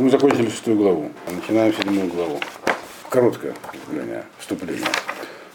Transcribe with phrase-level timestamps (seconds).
[0.00, 1.10] Мы закончили шестую главу.
[1.30, 2.40] Начинаем седьмую главу.
[3.10, 4.24] Короткое вступление.
[4.38, 4.86] вступление.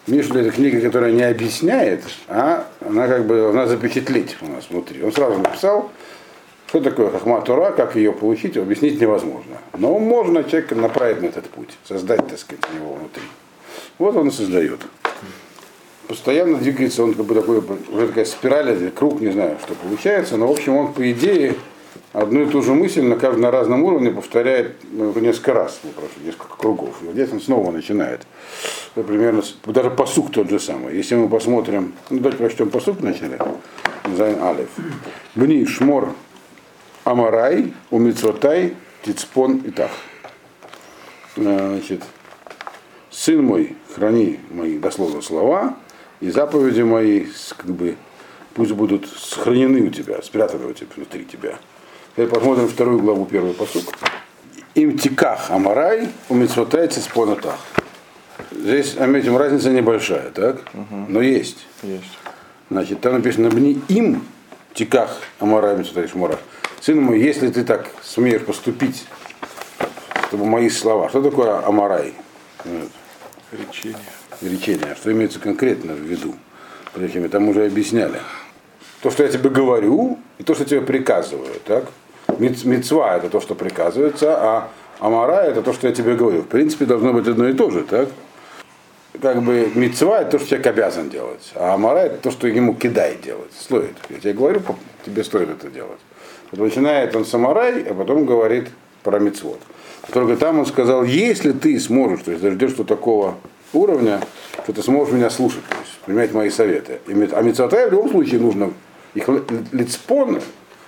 [0.05, 5.01] Мишля это книга, которая не объясняет, а она как бы должна запечатлеть у нас внутри.
[5.01, 5.89] Он сразу написал,
[6.67, 9.57] что такое Хахма как ее получить, объяснить невозможно.
[9.79, 13.23] Но можно человека направить на этот путь, создать, так сказать, его внутри.
[13.97, 14.79] Вот он и создает.
[16.07, 20.45] Постоянно двигается он как бы такой, уже такая спираль, круг, не знаю, что получается, но
[20.45, 21.55] в общем он по идее
[22.15, 26.19] одну и ту же мысль на каждом разном уровне повторяет ну, несколько раз, ну, просто
[26.21, 26.95] несколько кругов.
[27.01, 28.21] И вот здесь он снова начинает.
[28.95, 30.95] Это примерно, даже посук тот же самый.
[30.95, 33.37] Если мы посмотрим, ну давайте прочтем посук вначале.
[34.15, 34.69] Зайн Алиф.
[35.35, 36.13] Бни шмор
[37.03, 39.91] Амарай, Умицватай, Тицпон и Тах.
[41.35, 42.01] Значит,
[43.11, 45.75] сын мой, храни мои дословно слова,
[46.21, 47.25] и заповеди мои,
[47.57, 47.97] как бы,
[48.53, 51.59] пусть будут сохранены у тебя, спрятаны у тебя внутри тебя.
[52.15, 53.93] Теперь посмотрим вторую главу, первый посук.
[54.73, 57.57] Им тиках амарай, у митцвотай цицпонатах.
[58.51, 60.61] Здесь, заметим, разница небольшая, так?
[60.73, 61.07] Угу.
[61.09, 61.67] Но есть.
[61.83, 62.17] Есть.
[62.69, 64.25] Значит, там написано бни им
[64.73, 66.39] тиках амарай митцвотай шморах.
[66.79, 69.05] Сын мой, если ты так смеешь поступить,
[70.29, 71.09] чтобы мои слова.
[71.09, 72.13] Что такое амарай?
[72.63, 72.91] Вот.
[73.51, 73.97] Речение.
[74.41, 74.95] Речение.
[74.95, 76.33] Что имеется конкретно в виду?
[76.93, 78.21] Причем там уже объясняли.
[79.01, 81.85] То, что я тебе говорю, и то, что тебе приказываю, так?
[82.39, 84.69] Мецва это то, что приказывается, а
[84.99, 86.41] амара это то, что я тебе говорю.
[86.41, 88.09] В принципе, должно быть одно и то же, так?
[89.21, 92.73] Как бы мецва это то, что человек обязан делать, а амара это то, что ему
[92.73, 93.51] кидает делать.
[93.57, 93.95] Стоит.
[94.09, 94.61] Я тебе говорю,
[95.05, 95.99] тебе стоит это делать.
[96.51, 98.69] Вот начинает он с амарай, а потом говорит
[99.03, 99.59] про мецвод.
[100.11, 103.35] Только там он сказал, если ты сможешь, то есть дождешь до такого
[103.73, 104.21] уровня,
[104.63, 106.99] что ты сможешь меня слушать, то есть принимать мои советы.
[107.07, 108.73] А мецвотай в любом случае нужно
[109.13, 109.27] их
[109.71, 110.41] лицпон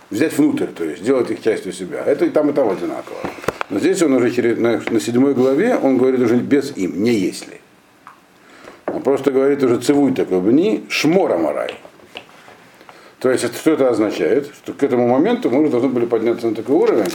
[0.09, 2.03] взять внутрь, то есть сделать их частью себя.
[2.05, 3.17] Это и там, и там одинаково.
[3.69, 7.59] Но здесь он уже на, седьмой главе, он говорит уже без им, не если.
[8.85, 11.75] Он просто говорит уже цивуй такой бни, шмора марай.
[13.19, 14.47] То есть, что это означает?
[14.53, 17.11] Что к этому моменту мы уже должны были подняться на такой уровень,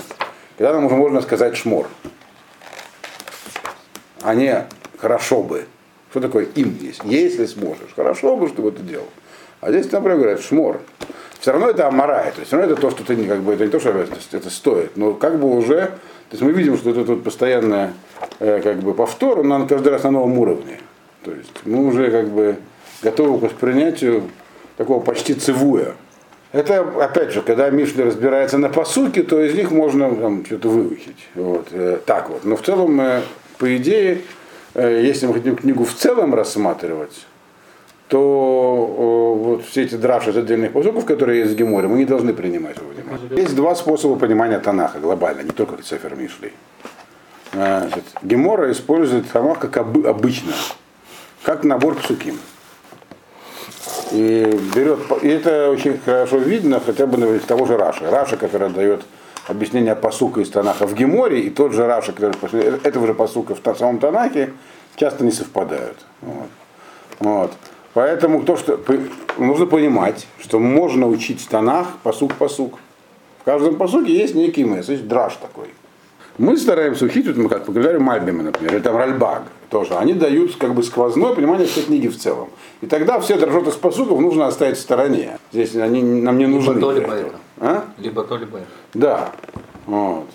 [0.59, 1.89] когда нам уже можно сказать шмор.
[4.21, 4.67] А не
[4.99, 5.67] хорошо бы.
[6.11, 7.01] Что такое им есть?
[7.05, 7.95] Если сможешь.
[7.97, 9.09] Хорошо бы, чтобы ты делал.
[9.61, 10.81] А здесь, например, говорят, шмор.
[11.43, 13.65] Все равно это амарай, то есть все равно это то, что ты как бы, это
[13.65, 15.97] не то, что это, это стоит, но как бы уже, то
[16.31, 17.95] есть мы видим, что это тут постоянное
[18.39, 20.79] э, как бы повтор, он каждый раз на новом уровне.
[21.25, 22.59] То есть мы уже как бы
[23.03, 24.31] готовы к воспринятию
[24.77, 25.97] такого почти цивуя.
[26.53, 31.27] Это, опять же, когда Мишля разбирается на посуке, то из них можно там, что-то выучить.
[31.35, 32.45] Вот, э, так вот.
[32.45, 33.21] Но в целом, э,
[33.59, 34.21] по идее,
[34.75, 37.27] э, если мы хотим книгу в целом рассматривать,
[38.13, 42.35] то вот все эти драши из отдельных посуков, которые есть в Геморе, мы не должны
[42.35, 43.41] принимать во внимание.
[43.41, 46.53] Есть два способа понимания Танаха глобально, не только Цефер Мишли.
[47.55, 50.53] Значит, Гемора использует Танах как обычно,
[51.43, 52.39] как набор פסוקים.
[54.11, 58.11] И берет, и это очень хорошо видно хотя бы на того же Раши.
[58.11, 59.05] Раши, который дает
[59.49, 63.79] объяснение посука из Танаха в Геморе, и тот же Раши, который этого же посука в
[63.79, 64.53] самом Танахе,
[64.97, 65.97] часто не совпадают.
[66.21, 66.49] Вот.
[67.21, 67.53] Вот.
[67.95, 68.81] Поэтому то, что
[69.39, 72.79] нужно понимать, что можно учить Танах посук-посук.
[73.41, 75.69] В каждом посуке есть некий месседж, драж такой.
[76.39, 79.95] Мы стараемся учить, вот мы как поговорили Мальбима, например, или там Ральбаг тоже.
[79.95, 82.49] Они дают как бы сквозное понимание всей книги в целом.
[82.81, 85.39] И тогда все дрожжоты с посуков нужно оставить в стороне.
[85.53, 86.75] Здесь они нам не нужны.
[86.75, 87.35] Либо то, либо это.
[87.61, 87.85] А?
[87.99, 88.67] Либо то, либо это.
[88.95, 89.33] Да.
[89.87, 90.27] Вот.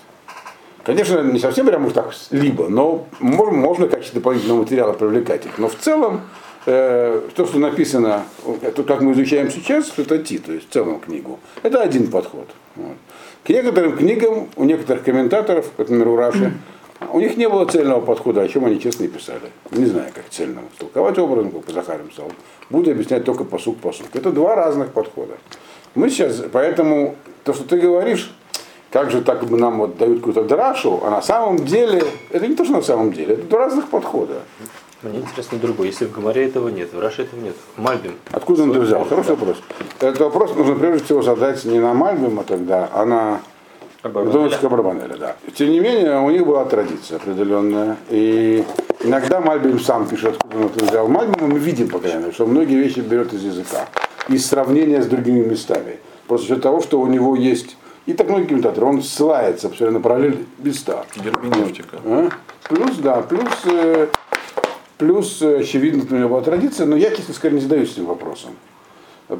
[0.84, 5.58] Конечно, не совсем прямо так либо, но можно, можно качество дополнительного материала привлекать их.
[5.58, 6.22] Но в целом
[6.68, 8.24] э, то, что написано,
[8.62, 12.48] это как мы изучаем сейчас, это Ти, то есть в целом книгу, это один подход.
[12.76, 12.96] Вот.
[13.44, 16.52] К некоторым книгам, у некоторых комментаторов, например, у Раши,
[17.12, 19.50] у них не было цельного подхода, о чем они честно и писали.
[19.70, 20.66] Не знаю, как цельного.
[20.78, 22.30] Толковать образом, как Захарим писал.
[22.70, 24.08] Буду объяснять только посук посук.
[24.12, 25.38] Это два разных подхода.
[25.94, 28.30] Мы сейчас, поэтому то, что ты говоришь,
[28.90, 32.64] как же так нам вот дают какую-то драшу, а на самом деле, это не то,
[32.64, 34.42] что на самом деле, это два разных подхода.
[35.02, 35.88] Мне интересно другое.
[35.88, 37.54] Если в Гамаре этого нет, в Раше этого нет.
[37.76, 38.16] Мальбим.
[38.32, 39.04] Откуда он это взял?
[39.04, 39.58] Хороший вопрос.
[40.00, 43.40] Этот вопрос нужно прежде всего задать не на Мальбима тогда, а на
[44.02, 45.36] Донецкого Барбанеля, да.
[45.54, 47.96] Тем не менее, у них была традиция определенная.
[48.10, 48.64] И
[49.04, 51.06] иногда Мальбим сам пишет, откуда он это взял.
[51.06, 53.88] Мальбима мы видим, по крайней мере, что многие вещи берет из языка.
[54.28, 55.98] Из сравнения с другими местами.
[56.26, 57.76] Просто из-за того, что у него есть
[58.08, 61.04] и так многие комментаторы, он ссылается все на параллель места.
[61.14, 61.98] Герменевтика.
[62.02, 62.28] А?
[62.66, 64.06] Плюс, да, плюс э,
[64.98, 68.50] Плюс, э, очевидно, у него была традиция, но я, честно сказать, не задаюсь этим вопросом.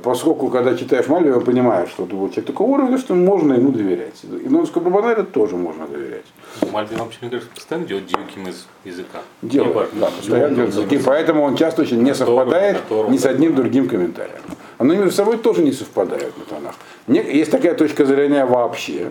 [0.03, 4.23] Поскольку, когда читаешь Мальбима, понимаешь, что вот человек такого уровня, что можно ему доверять.
[4.23, 6.27] И Нонскому Барбанелю тоже можно доверять.
[6.71, 9.21] Мальбим вообще, мне кажется, постоянно делает дьюким из языка.
[9.41, 12.79] Делает, да, постоянно Ну, делает ну, языки, поэтому он часто очень не совпадает
[13.09, 14.43] ни с одним другим комментарием.
[14.77, 16.75] Оно между собой тоже не совпадают на тонах.
[17.07, 19.11] Есть такая точка зрения вообще,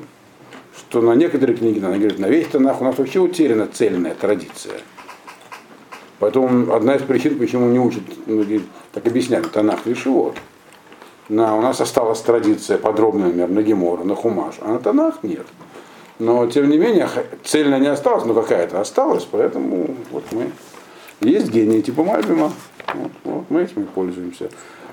[0.78, 4.76] что на некоторые книги, она говорит, на весь тонах у нас вообще утеряна цельная традиция.
[6.20, 8.04] Поэтому одна из причин, почему не учат,
[8.94, 10.36] так объясняют, тонах лишевод.
[11.30, 15.46] На, у нас осталась традиция подробная, например, на Гемора, на Хумаш, а на тонах нет.
[16.20, 17.08] Но, тем не менее,
[17.44, 20.50] цельно не осталось, но какая-то осталась, поэтому вот мы.
[21.20, 22.52] Есть гении типа Мальбима,
[22.94, 24.50] вот, вот мы этим пользуемся.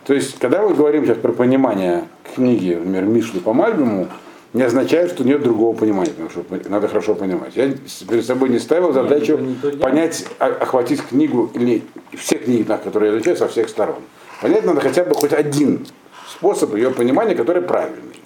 [0.06, 2.04] То есть, когда мы говорим сейчас про понимание
[2.34, 4.08] книги, например, Мишлы по Мальбиму,
[4.54, 7.54] не означает, что нет другого понимания, потому что надо хорошо понимать.
[7.56, 7.74] Я
[8.08, 11.82] перед собой не ставил задачу не то, я- понять, о- охватить книгу или
[12.16, 13.96] все книги, на которые я изучаю, со всех сторон.
[14.40, 15.86] Понять надо хотя бы хоть один
[16.28, 18.20] способ ее понимания, который правильный.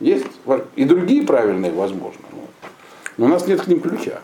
[0.00, 0.26] Есть
[0.76, 2.20] и другие правильные, возможно.
[3.16, 4.20] Но у нас нет к ним ключа.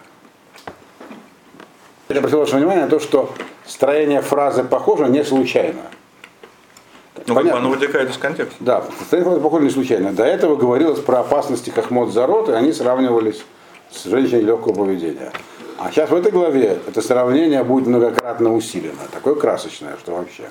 [2.10, 3.32] Я обратил ваше внимание на то, что
[3.66, 5.80] строение фразы похоже не случайно.
[7.26, 7.60] Ну, Понятно.
[7.60, 8.56] оно вытекает из контекста.
[8.60, 10.12] Да, фразы похоже не случайно.
[10.12, 13.44] До этого говорилось про опасности Хахмот Зарот, и они сравнивались
[13.90, 15.32] с женщиной легкого поведения.
[15.78, 19.00] А сейчас в этой главе это сравнение будет многократно усилено.
[19.12, 20.44] Такое красочное, что вообще.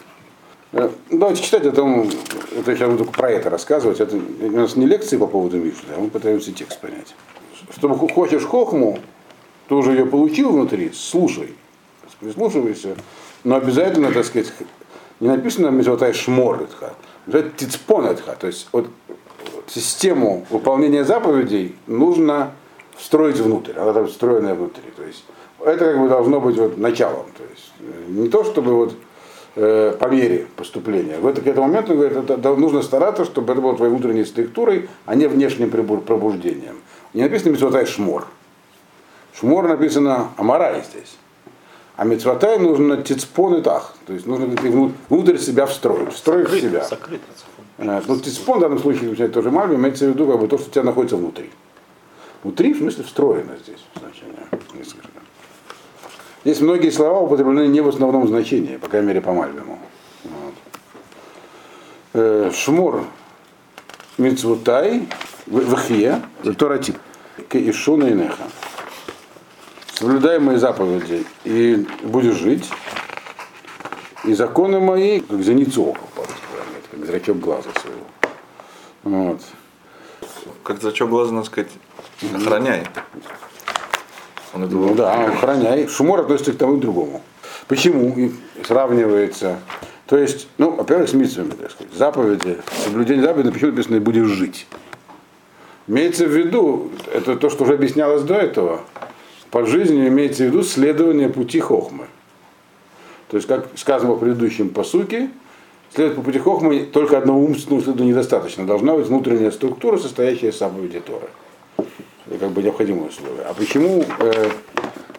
[0.72, 2.10] Э, Давайте читать, это, м,
[2.58, 4.00] это сейчас буду про это рассказывать.
[4.00, 7.16] Это у нас не лекции по поводу Мишли, а мы пытаемся текст понять.
[7.78, 9.00] Чтобы хо- хочешь хохму,
[9.68, 11.54] ты уже ее получил внутри, слушай,
[12.20, 12.96] прислушивайся,
[13.44, 14.52] но обязательно, так сказать,
[15.20, 16.94] не написано мизотай шморитха,
[17.28, 18.88] это тицпонетха, то есть вот
[19.68, 22.52] систему выполнения заповедей нужно
[22.98, 24.84] встроить внутрь, она там встроенная внутри.
[24.96, 25.24] То есть
[25.60, 27.26] это как бы должно быть вот началом.
[27.38, 28.96] То есть э, не то, чтобы вот
[29.56, 31.18] э, по мере поступления.
[31.20, 34.90] В это, к этому моменту говорит, это, нужно стараться, чтобы это было твоей внутренней структурой,
[35.06, 36.78] а не внешним прибу- пробуждением.
[37.14, 38.28] Не написано митцвотай шмор.
[39.34, 41.18] Шмор написано амарай здесь.
[42.00, 43.94] А митцвотай нужно тицпон и тах.
[44.08, 44.46] То есть нужно
[45.10, 46.14] внутрь себя встроить.
[46.14, 46.86] Встроить в себя.
[46.86, 47.26] Сокрыто.
[47.78, 50.58] Э, Ну, тицпон в данном случае означает тоже мальби, имеется в виду как бы то,
[50.58, 51.50] что у тебя находится внутри.
[52.42, 54.38] Внутри, в смысле, встроено здесь значение.
[56.46, 59.78] Здесь многие слова употреблены не в основном значении, по крайней мере, по Мальбиму.
[60.24, 60.54] Вот.
[62.14, 63.04] Э, Шмор
[64.18, 65.06] мицвутай
[65.48, 66.22] вхе,
[66.58, 66.96] торатип,
[67.52, 68.44] ишуна и неха.
[70.00, 72.64] Соблюдай мои заповеди, и будешь жить,
[74.24, 76.00] и законы мои, как зеницу ока,
[76.90, 78.06] как зрачок глаза своего.
[79.04, 79.42] Вот.
[80.64, 81.72] Как зачем глаза, надо сказать,
[82.34, 82.88] охраняй.
[84.54, 85.90] Он это Ну да, охраняй.
[85.90, 87.22] Шумор относится к тому и к другому.
[87.68, 88.16] Почему?
[88.16, 88.32] И
[88.66, 89.60] сравнивается.
[90.06, 91.94] То есть, ну, во-первых, с митцвами, так сказать.
[91.94, 94.66] Заповеди, соблюдение заповедей, почему написано «и будешь жить».
[95.88, 98.86] Имеется в виду, это то, что уже объяснялось до этого,
[99.52, 102.06] под жизнью имеется в виду следование пути хохмы.
[103.30, 105.30] То есть, как сказано в предыдущем посуке,
[105.94, 108.66] следовать по пути хохмы только одного умственного следа недостаточно.
[108.66, 111.28] Должна быть внутренняя структура, состоящая из заповеди Торы.
[112.28, 113.44] Это как бы необходимое условие.
[113.44, 114.50] А почему э,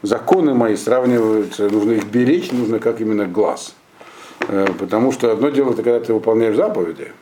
[0.03, 3.75] законы мои сравниваются, нужно их беречь, нужно как именно глаз?
[4.49, 7.12] Э, потому что одно дело, это когда ты выполняешь заповеди,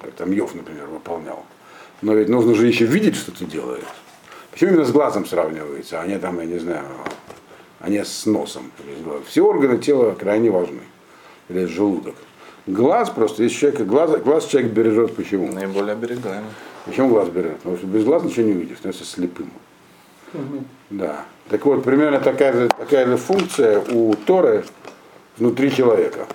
[0.00, 1.44] как там Йов, например, выполнял.
[2.02, 3.82] Но ведь нужно же еще видеть, что ты делаешь.
[4.54, 6.84] Почему именно с глазом сравнивается, а не там, я не знаю,
[7.80, 8.70] а не с носом?
[9.26, 10.82] Все органы тела крайне важны.
[11.48, 12.14] Или желудок.
[12.68, 15.50] Глаз просто, если человек, глаз, глаз человек бережет почему?
[15.50, 16.50] наиболее оберегаемый.
[16.86, 17.56] Почему глаз берет?
[17.56, 19.50] Потому что без глаз ничего не увидишь, становится слепым.
[20.88, 21.24] Да.
[21.48, 24.64] Так вот, примерно такая же, такая же функция у Торы
[25.36, 26.28] внутри человека.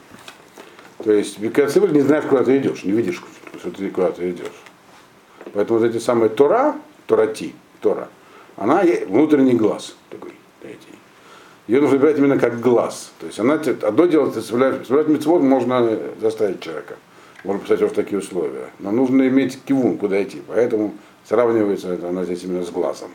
[1.02, 3.24] То есть, когда ты не знаешь, куда ты идешь, не видишь,
[3.60, 4.62] что ты куда ты идешь.
[5.54, 6.76] Поэтому вот эти самые Тора,
[7.08, 8.10] Торати, Тора,
[8.58, 11.00] она внутренний глаз такой третий.
[11.68, 13.12] Ее нужно брать именно как глаз.
[13.20, 16.96] То есть она одно дело, ты соблюдать митцвот можно заставить человека.
[17.44, 18.70] Можно поставить его в такие условия.
[18.80, 20.42] Но нужно иметь кивун, куда идти.
[20.48, 20.96] Поэтому
[21.28, 23.12] сравнивается это она здесь именно с глазом.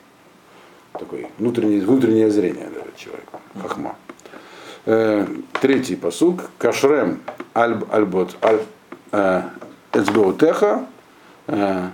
[0.92, 3.40] Такой внутреннее, внутреннее зрение дает человеку.
[3.60, 3.96] Хахма.
[4.86, 5.26] Э,
[5.60, 6.42] третий посук.
[6.58, 7.20] Кашрем
[7.54, 8.62] альб альбот аль
[9.10, 9.42] э,
[9.92, 10.86] эцбеутеха
[11.48, 11.88] э,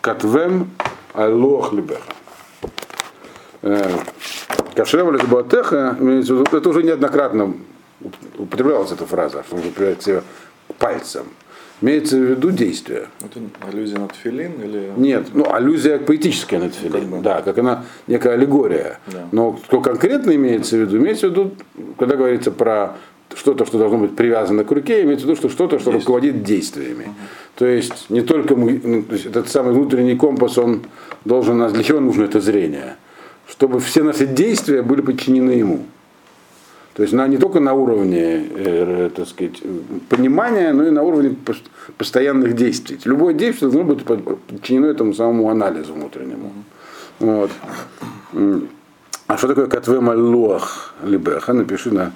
[0.00, 0.70] катвем
[1.14, 2.02] алох либеха.
[3.62, 3.88] Э,
[6.34, 7.54] в виду, это уже неоднократно
[8.36, 10.22] употреблялась эта фраза, что придать себя
[10.78, 11.24] пальцем.
[11.80, 13.08] Имеется в виду действие.
[13.20, 14.92] Это аллюзия на тфилин или...
[14.96, 17.18] Нет, ну аллюзия поэтическая на тфилин, Как бы.
[17.20, 19.00] да, как она некая аллегория.
[19.06, 19.28] Да.
[19.32, 20.96] Но что конкретно имеется в виду?
[20.98, 21.52] Имеется в виду,
[21.98, 22.96] когда говорится про
[23.36, 27.06] что-то, что должно быть привязано к руке, имеется в виду, что что-то, что руководит действиями.
[27.56, 30.82] То есть не только мы- ну, этот самый внутренний компас, он
[31.24, 32.96] должен нас, для чего нужно это зрение?
[33.46, 35.84] чтобы все наши действия были подчинены ему.
[36.94, 39.62] То есть на, не только на уровне э, так сказать,
[40.08, 41.62] понимания, но и на уровне пос-
[41.98, 42.98] постоянных действий.
[43.04, 46.52] Любое действие должно быть под- подчинено этому самому анализу внутреннему.
[47.20, 47.50] Вот.
[49.26, 51.52] А что такое катве маллуах либеха?
[51.52, 52.12] Напиши на,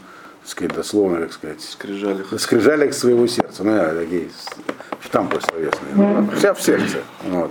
[0.48, 1.60] сказать, дословно, как сказать,
[2.38, 3.64] скрижалях своего сердца.
[3.64, 4.28] Ну, я такие
[5.00, 5.94] штампы словесные.
[5.94, 6.98] Ну, Вся в сердце.
[7.24, 7.50] Вот.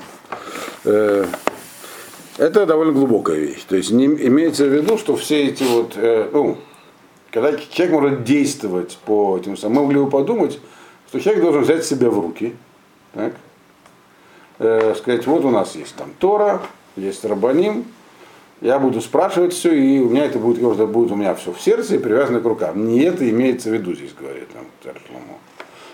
[0.84, 1.25] Э,
[2.38, 3.63] Это довольно глубокая вещь.
[3.68, 6.58] То есть не, имеется в виду, что все эти вот, э, ну,
[7.32, 10.60] когда человек может действовать по этим самым, мы могли бы подумать,
[11.08, 12.56] что человек должен взять себя в руки,
[13.13, 13.34] так?
[14.60, 16.62] Э, сказать, вот у нас есть там Тора,
[16.96, 17.86] есть Рабаним,
[18.61, 21.61] я буду спрашивать все, и у меня это будет, это будет у меня все в
[21.61, 22.87] сердце и привязано к рукам.
[22.87, 25.37] Не это имеется в виду здесь, говорит нам царь Шломо.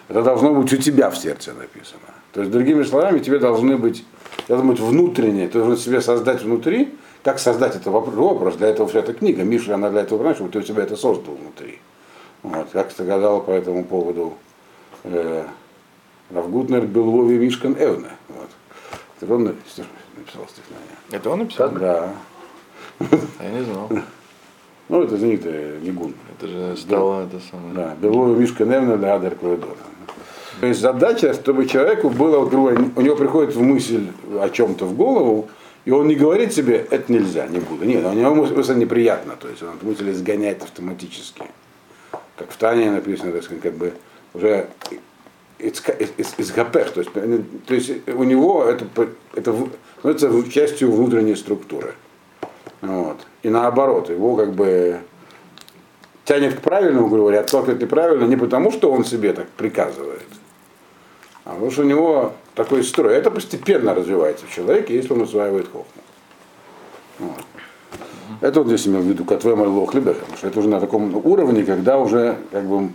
[0.07, 1.99] Это должно быть у тебя в сердце написано.
[2.31, 4.05] То есть, другими словами, тебе должны быть,
[4.47, 6.93] должно быть внутреннее, ты должен себе создать внутри,
[7.23, 10.37] как создать это вопрос, образ, для этого вся эта книга, Миша, она для этого, понимаешь,
[10.37, 11.79] чтобы ты у себя это создал внутри.
[12.41, 14.33] Вот, как сказал по этому поводу
[15.05, 15.45] э,
[16.31, 18.09] Равгутнер Белови Мишкан Эвне.
[18.27, 18.49] Вот.
[19.21, 19.85] Это он написал
[20.47, 20.97] стихотворение.
[21.11, 21.69] Это он написал?
[21.71, 22.13] Да.
[22.99, 23.89] Я не знал.
[24.89, 26.13] Ну, это знаменитый Нигун.
[26.37, 27.73] Это же стало это самое.
[27.73, 29.75] Да, Белова Мишка Невна для Адер Клавидора.
[30.59, 34.07] То есть задача, чтобы человеку было, вот, у него приходит в мысль
[34.39, 35.49] о чем-то в голову,
[35.85, 37.83] и он не говорит себе, это нельзя, не буду.
[37.85, 41.43] Нет, у него мысль неприятна, то есть он эту мысль изгоняет автоматически.
[42.37, 43.93] Как в Тане написано, так сказать, как бы
[44.33, 44.69] уже
[45.59, 47.11] из, гапех, то есть,
[47.65, 48.85] то есть у него это,
[49.33, 49.55] это
[49.99, 51.93] становится частью внутренней структуры.
[52.83, 53.25] Вот.
[53.43, 54.99] И наоборот, его как бы
[56.25, 60.27] тянет к правильному, говоря, отталкивает неправильно не потому, что он себе так приказывает,
[61.45, 63.15] а потому что у него такой строй.
[63.15, 65.85] Это постепенно развивается в человеке, если он усваивает хохму.
[67.19, 67.45] Вот.
[68.41, 71.15] Это вот здесь имел в виду Катве Марлох Либеха, потому что это уже на таком
[71.25, 72.89] уровне, когда уже как бы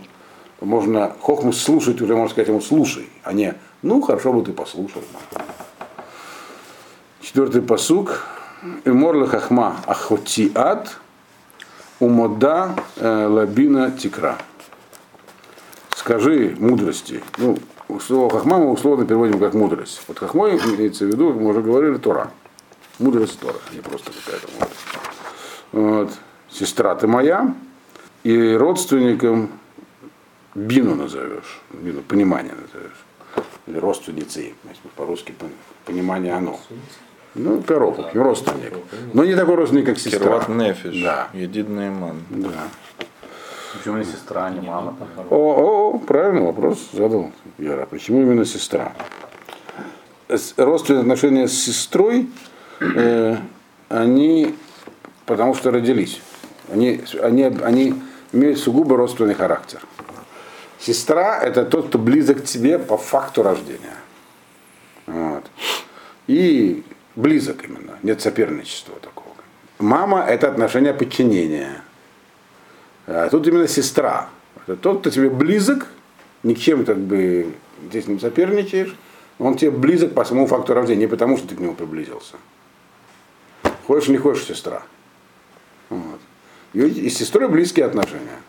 [0.61, 5.01] можно хохму слушать, уже можно сказать ему слушай, а не ну хорошо бы ты послушал.
[7.21, 8.38] Четвертый посук.
[8.83, 10.97] И морла хахма ахотиат
[11.99, 14.37] умода э, лабина тикра.
[15.95, 17.23] Скажи мудрости.
[17.37, 17.57] Ну,
[17.99, 20.01] слово хахма мы условно переводим как мудрость.
[20.07, 22.31] Вот хахмой имеется в виду, мы уже говорили, Тора.
[22.99, 24.75] Мудрость Тора, не просто какая-то мудрость.
[25.71, 26.11] Вот.
[26.49, 27.53] Сестра ты моя,
[28.23, 29.49] и родственникам
[30.55, 33.05] бину назовешь, бину, понимание назовешь.
[33.67, 34.55] Или родственницей,
[34.95, 35.53] по-русски пон-
[35.85, 36.59] понимание оно.
[37.35, 38.73] Ну, пирог, родственник.
[39.13, 40.19] Но не такой родственник, как сестра.
[40.19, 41.03] Кирват Нефиш.
[41.03, 41.29] Да.
[41.33, 42.23] Единый ман.
[42.29, 42.67] Да.
[43.77, 44.95] Почему не сестра, а не мама?
[45.15, 47.85] там, О, о, о, правильный вопрос задал Вера.
[47.85, 48.93] Почему именно сестра?
[50.57, 52.29] Родственные отношения с сестрой,
[52.79, 53.37] э,
[53.89, 54.55] они
[55.29, 56.21] потому что родились.
[56.73, 58.01] Они, они, они
[58.33, 59.79] имеют сугубо родственный характер.
[60.79, 63.97] Сестра это тот, кто близок к тебе по факту рождения.
[65.05, 65.43] Вот.
[66.25, 66.83] И
[67.19, 69.35] близок именно, нет соперничества такого.
[69.77, 71.81] Мама это отношение подчинения.
[73.07, 74.29] А тут именно сестра.
[74.65, 75.87] Это тот, кто тебе близок,
[76.43, 77.53] ни к чем как бы
[77.87, 78.95] здесь не соперничаешь,
[79.37, 82.35] он тебе близок по самому факту рождения, не потому, что ты к нему приблизился.
[83.87, 84.83] Хочешь, не хочешь, сестра.
[85.89, 86.19] Вот.
[86.73, 88.39] И, с сестрой близкие отношения.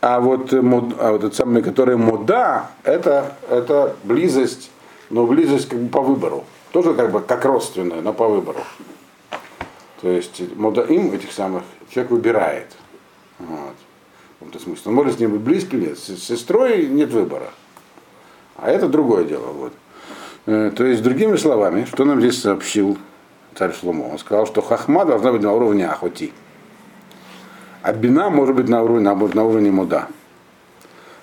[0.00, 4.70] А вот, э, а вот этот самый, который мода, это, это близость,
[5.10, 6.44] но близость как бы по выбору.
[6.72, 8.60] Тоже как бы как родственная, но по выбору.
[10.00, 12.76] То есть им этих самых человек выбирает.
[13.38, 13.74] Вот.
[13.76, 14.82] В каком-то смысле.
[14.86, 15.98] Он может с ним быть близким, нет.
[15.98, 17.50] С сестрой нет выбора.
[18.56, 19.46] А это другое дело.
[19.46, 19.72] Вот.
[20.46, 22.96] Э, То есть, другими словами, что нам здесь сообщил
[23.54, 24.04] царь Шломо?
[24.04, 26.32] Он сказал, что хахма должна быть на уровне ахоти.
[27.82, 30.08] А бина может быть на уровне, наоборот, на уровне муда.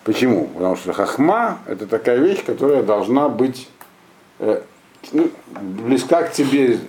[0.03, 0.47] Почему?
[0.47, 3.69] Потому что хахма это такая вещь, которая должна быть
[4.39, 4.61] э, ну,
[5.11, 6.79] близка к тебе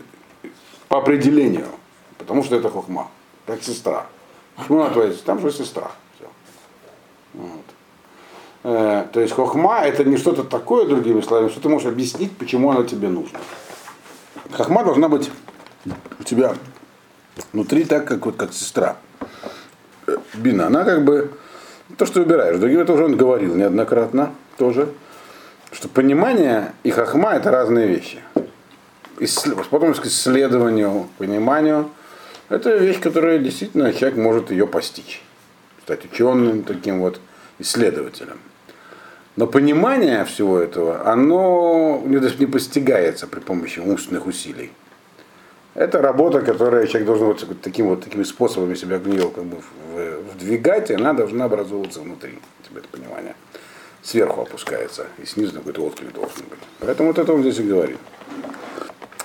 [0.88, 1.66] по определению.
[2.18, 3.08] Потому что это хохма,
[3.46, 4.06] как сестра.
[4.56, 5.34] Почему она твоя сестра?
[5.34, 5.90] Там же сестра.
[7.34, 7.64] Вот.
[8.64, 12.70] Э, то есть хохма это не что-то такое, другими словами, что ты можешь объяснить, почему
[12.70, 13.38] она тебе нужна.
[14.50, 15.30] Хохма должна быть
[16.18, 16.54] у тебя
[17.52, 18.96] внутри так, как, вот, как сестра.
[20.06, 21.32] Э, Бина, она как бы
[21.96, 22.58] то, что выбираешь.
[22.58, 24.88] Другим это уже он говорил неоднократно тоже,
[25.72, 28.18] что понимание и хохма это разные вещи.
[29.70, 31.90] Потом к исследованию, пониманию,
[32.48, 35.22] это вещь, которая действительно человек может ее постичь.
[35.82, 37.20] Стать ученым, таким вот
[37.58, 38.38] исследователем.
[39.37, 44.72] Но понимание всего этого, оно не постигается при помощи умственных усилий.
[45.75, 49.58] Это работа, которая человек должен вот таким вот такими способами себя в нее как бы
[50.32, 52.38] вдвигать, и она должна образовываться внутри.
[52.68, 53.34] Тебе это понимание.
[54.02, 56.58] Сверху опускается, и снизу какой-то отклик должен быть.
[56.80, 57.98] Поэтому вот это он здесь и говорит.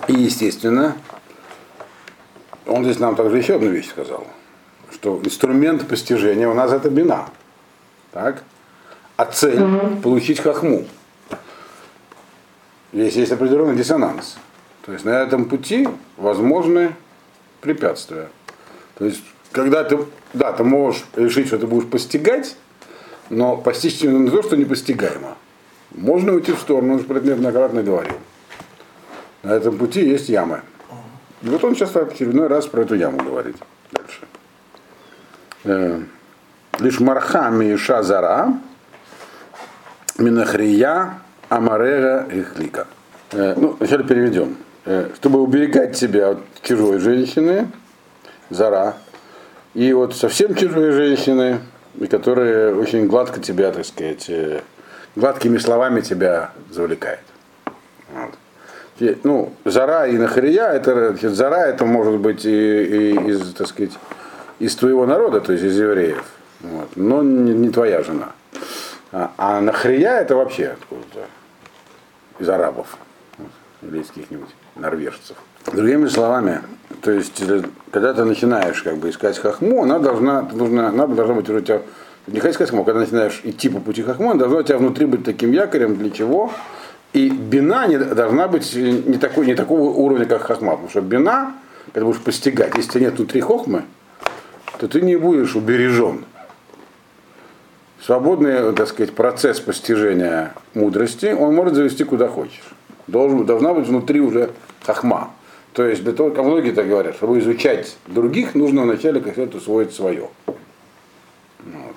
[0.07, 0.95] И естественно,
[2.65, 4.27] он здесь нам также еще одну вещь сказал,
[4.91, 7.29] что инструмент постижения у нас это бина.
[8.11, 8.43] Так?
[9.15, 9.61] А цель
[10.01, 10.85] получить хахму.
[12.91, 14.37] Здесь есть определенный диссонанс.
[14.85, 15.87] То есть на этом пути
[16.17, 16.95] возможны
[17.61, 18.29] препятствия.
[18.97, 22.55] То есть, когда ты, да, ты можешь решить, что ты будешь постигать,
[23.33, 25.37] но постичь не то, что непостигаемо.
[25.91, 28.15] Можно уйти в сторону, он же про это неоднократно говорил.
[29.43, 30.61] На этом пути есть ямы.
[31.41, 33.57] И вот он сейчас в очередной раз про эту яму говорит.
[33.91, 34.21] Дальше.
[35.65, 36.01] Э,
[36.79, 38.53] Лишь мархами и шазара,
[40.17, 42.87] минахрия, амарега и хлика.
[43.31, 44.57] Э, Ну, вначале переведем.
[44.85, 47.67] Э, Чтобы уберегать себя от чужой женщины,
[48.49, 48.95] зара,
[49.73, 51.59] и вот совсем чужой женщины,
[52.00, 54.62] и которые очень гладко тебя, так сказать, э,
[55.15, 57.21] гладкими словами тебя завлекает.
[58.13, 58.33] Вот.
[59.23, 63.93] Ну, зара и нахрия, это зара это может быть и, и из, так сказать,
[64.59, 66.23] из твоего народа, то есть из евреев,
[66.62, 68.31] вот, но не, не твоя жена.
[69.12, 71.27] А, а нахрия это вообще откуда-то
[72.39, 72.97] из арабов
[73.81, 75.38] или из каких-нибудь норвежцев.
[75.72, 76.62] Другими словами,
[77.01, 81.36] то есть, э, когда ты начинаешь как бы искать хахму, она должна, нужна, она должна
[81.36, 81.82] быть у тебя,
[82.27, 85.05] не хочу сказать хахму, когда начинаешь идти по пути хахму, она должна у тебя внутри
[85.05, 86.51] быть таким якорем, для чего?
[87.13, 91.53] И бина не, должна быть не, такой, не такого уровня, как хахма, потому что бина,
[91.93, 93.84] когда будешь постигать, если нет внутри хохмы,
[94.79, 96.25] то ты не будешь убережен.
[98.01, 102.74] Свободный, так сказать, процесс постижения мудрости, он может завести куда хочешь.
[103.08, 104.50] Должен, должна быть внутри уже
[104.86, 105.32] хахма.
[105.73, 109.57] То есть для того, как многие так говорят, чтобы изучать других, нужно вначале как то
[109.57, 110.29] усвоить свое.
[110.45, 111.95] Вот.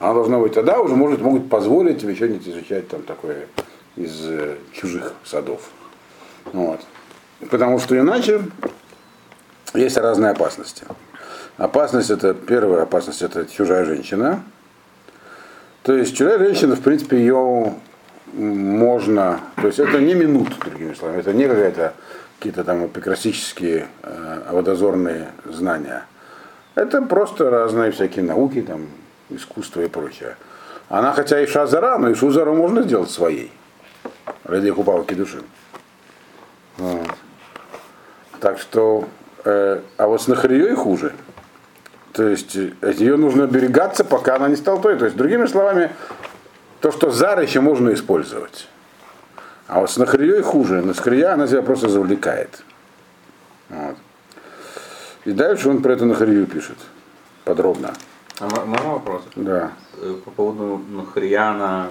[0.00, 3.46] Она должна быть тогда уже может, могут позволить тебе что-нибудь изучать там такое
[3.94, 5.70] из э, чужих садов.
[6.52, 6.80] Вот.
[7.48, 8.42] Потому что иначе
[9.74, 10.84] есть разные опасности.
[11.58, 14.42] Опасность это, первая опасность это чужая женщина.
[15.84, 17.74] То есть чужая женщина, в принципе, ее
[18.32, 21.92] можно, то есть это не минут, другими словами, это не какая-то
[22.42, 26.06] какие-то там эпикрасические э, водозорные знания.
[26.74, 28.88] Это просто разные всякие науки, там,
[29.30, 30.34] искусство и прочее.
[30.88, 33.52] Она хотя и шазара, но и шузару можно сделать своей.
[34.42, 35.40] Ради купалки души.
[36.78, 37.06] Вот.
[38.40, 39.08] Так что,
[39.44, 41.12] э, а вот с нахрией хуже.
[42.12, 44.96] То есть э, ее нужно оберегаться, пока она не стала той.
[44.96, 45.92] То есть, другими словами,
[46.80, 48.66] то, что зар еще можно использовать.
[49.72, 50.82] А вот с нахрией хуже.
[50.82, 52.62] Нахрия она себя просто завлекает.
[53.70, 53.96] Вот.
[55.24, 56.76] И дальше он про эту нахрию пишет
[57.44, 57.94] подробно.
[58.38, 59.22] А мо- можно вопрос?
[59.34, 59.72] Да.
[59.96, 61.86] Э, По поводу нахрияна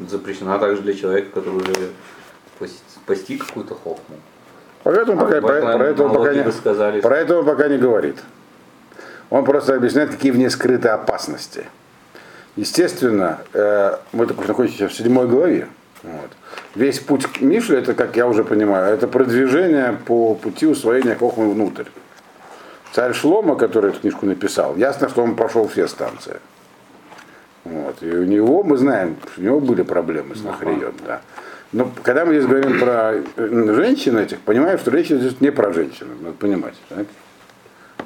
[0.00, 1.90] запрещена также для человека, который уже
[2.58, 4.16] пос- постиг какую-то хохму.
[4.82, 7.78] Поэтому А пока, про, про это он пока не, сказали, про это он пока не
[7.78, 8.16] говорит.
[9.28, 11.66] Он просто объясняет, какие в ней скрыты опасности.
[12.56, 15.68] Естественно, э, мы находимся в седьмой главе.
[16.02, 16.30] Вот.
[16.74, 21.50] Весь путь к Мише, это, как я уже понимаю, это продвижение по пути усвоения хохмы
[21.50, 21.84] внутрь.
[22.92, 26.36] Царь Шлома, который эту книжку написал, ясно, что он прошел все станции.
[27.64, 28.02] Вот.
[28.02, 30.94] И у него, мы знаем, у него были проблемы с нахрием.
[31.06, 31.20] Да.
[31.72, 35.72] Но когда мы здесь говорим про э, женщин этих, понимаем, что речь идет не про
[35.72, 36.74] женщин, надо понимать.
[36.88, 37.06] Так?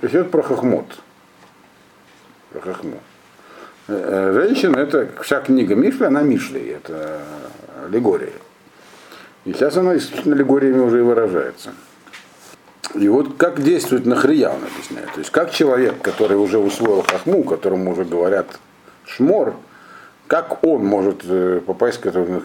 [0.03, 0.87] Речь идет про хохмот.
[2.53, 3.01] Про хохму.
[3.89, 7.23] Э, э, Женщина, это вся книга Мишли, она Мишли, это
[7.87, 8.33] аллегория.
[9.45, 11.73] И сейчас она аллегориями уже и выражается.
[12.95, 15.13] И вот как действует нахрия, он объясняет.
[15.13, 18.47] То есть как человек, который уже усвоил хахму, которому уже говорят
[19.05, 19.55] шмор,
[20.27, 22.41] как он может э, попасть к этому?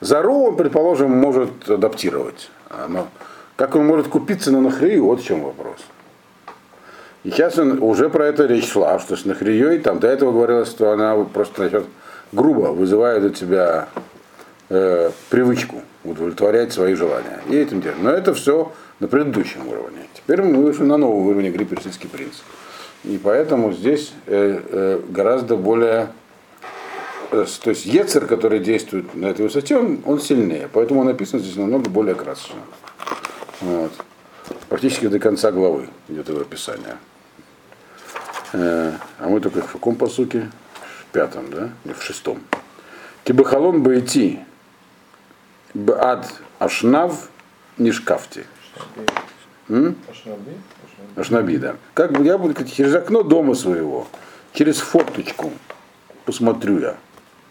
[0.00, 2.50] Зару он, предположим, может адаптировать.
[2.88, 3.08] Но
[3.56, 5.78] как он может купиться на нахрию, вот в чем вопрос.
[7.22, 10.68] И сейчас он, уже про это речь шла, что с нахрией, там до этого говорилось,
[10.68, 11.86] что она просто значит,
[12.32, 13.88] грубо вызывает у тебя
[14.68, 17.40] э, привычку удовлетворять свои желания.
[17.48, 18.02] И этим делом.
[18.02, 20.00] Но это все на предыдущем уровне.
[20.14, 22.36] Теперь мы вышли на новый уровень игры «Персидский принц».
[23.04, 26.08] И поэтому здесь э, э, гораздо более...
[27.30, 30.68] э, то есть Ецер, который действует на этой высоте, он, он сильнее.
[30.72, 32.60] Поэтому он написан здесь намного более красочно.
[33.60, 33.92] Вот.
[34.68, 36.96] Практически до конца главы идет его описание.
[38.54, 40.50] Э, а мы только в каком посуке?
[41.00, 41.70] В пятом, да?
[41.84, 42.40] Или в шестом.
[43.24, 44.40] Кибахалон бы идти.
[45.74, 47.28] Бад ашнав
[47.78, 48.46] нишкафти.
[51.16, 51.76] Ашнаби, да.
[51.94, 54.06] Как бы я буду через окно дома своего,
[54.52, 55.52] через форточку
[56.24, 56.96] посмотрю я.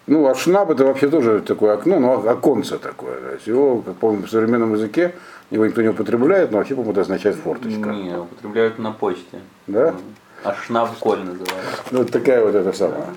[0.05, 3.21] Ну, ашнаб это вообще тоже такое окно, но оконце такое.
[3.21, 5.15] То есть его, как помню, в современном языке
[5.49, 7.89] его никто не употребляет, но вообще, по-моему, это означает форточка.
[7.89, 9.39] Не, употребляют на почте.
[9.67, 9.95] Да?
[10.43, 11.83] Ашнавколь называется.
[11.91, 13.07] Ну, вот такая вот эта самая.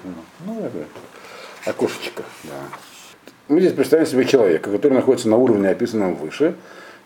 [0.45, 0.85] Ну, это
[1.69, 2.51] окошечко, да.
[3.49, 6.57] Мы здесь представим себе человека, который находится на уровне, описанном выше,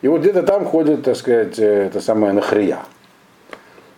[0.01, 2.79] и вот где-то там ходит, так сказать, э, это самое нахрия.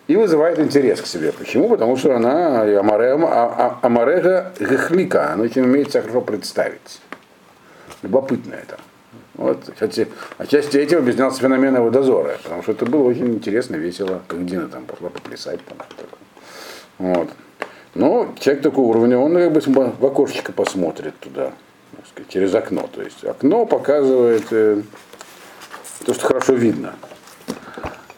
[0.08, 1.30] И вызывает интерес к себе.
[1.30, 1.68] Почему?
[1.68, 7.00] Потому что она а, Амарега Гехлика, она очень умеет себя хорошо представить.
[8.02, 8.78] Любопытно это.
[9.34, 14.20] Вот, кстати, отчасти этим объяснялся феномен его дозора, потому что это было очень интересно, весело,
[14.26, 15.60] как Дина там пошла поплясать.
[15.64, 15.78] Там,
[16.98, 17.28] вот.
[17.94, 21.52] Но человек такого уровня, он как бы в окошечко посмотрит туда,
[22.12, 22.88] сказать, через окно.
[22.92, 24.82] То есть окно показывает э,
[26.04, 26.94] то, что хорошо видно.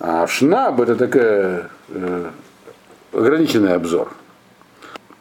[0.00, 2.30] А шнаб это такая э,
[3.12, 4.12] ограниченный обзор.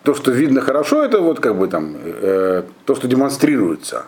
[0.04, 4.06] То, что видно хорошо, это вот как бы там э, то, что демонстрируется.